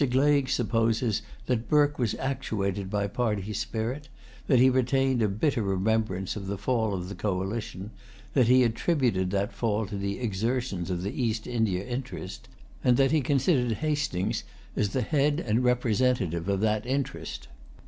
Gleig 0.09 0.49
supposes 0.49 1.21
that 1.45 1.69
Burke 1.69 1.99
was 1.99 2.15
actuated 2.15 2.89
by 2.89 3.05
party 3.05 3.53
spirit, 3.53 4.09
that 4.47 4.57
he 4.57 4.67
retained 4.67 5.21
a 5.21 5.27
bitter 5.27 5.61
remembrance 5.61 6.35
of 6.35 6.47
the 6.47 6.57
fall 6.57 6.95
of 6.95 7.07
the 7.07 7.13
coalition, 7.13 7.91
that 8.33 8.47
he 8.47 8.63
attributed 8.63 9.29
that 9.29 9.53
fall 9.53 9.85
to 9.85 9.97
the 9.97 10.17
exertions 10.19 10.89
of 10.89 11.03
the 11.03 11.11
East 11.21 11.45
India 11.45 11.85
interest, 11.85 12.49
and 12.83 12.97
that 12.97 13.11
he 13.11 13.21
considered 13.21 13.73
Hastings 13.73 14.43
as 14.75 14.89
the 14.89 15.03
head 15.03 15.39
and 15.39 15.59
the 15.59 15.61
representative 15.61 16.49
of 16.49 16.61
that 16.61 16.87
interest. 16.87 17.47